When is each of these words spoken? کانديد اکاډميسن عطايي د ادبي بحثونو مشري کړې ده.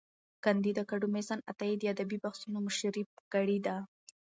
کانديد 0.43 0.77
اکاډميسن 0.83 1.39
عطايي 1.51 1.75
د 1.79 1.83
ادبي 1.93 2.17
بحثونو 2.23 2.57
مشري 2.67 3.03
کړې 3.33 3.57
ده. 3.65 3.75